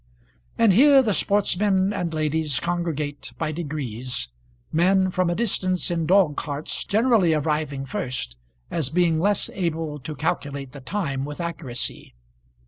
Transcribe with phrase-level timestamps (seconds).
[0.57, 4.29] And here the sportsmen and ladies congregate by degrees,
[4.71, 8.35] men from a distance in dog carts generally arriving first,
[8.71, 12.15] as being less able to calculate the time with accuracy.